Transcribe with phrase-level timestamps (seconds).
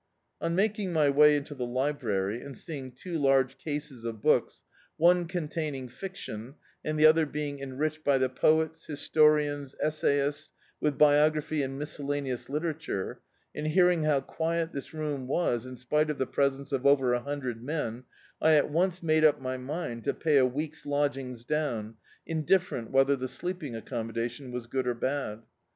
[0.41, 3.57] [202l D,i.,.db, Google London On making my way into the library, and seeing two large
[3.59, 4.63] cases of books,
[4.97, 11.61] one containing fiction, and the other being enriched by the poets, historians, essayists, with biography
[11.61, 13.17] and miscellaneous litera turc,
[13.53, 17.19] and hearing how quiet this room was, in spite of the presence of over a
[17.19, 18.03] hundred men,
[18.41, 23.15] I at (mce made up my mind to pay a week's lodgings down, indifferent whether
[23.15, 25.43] the sleeping accommodation was good or bad.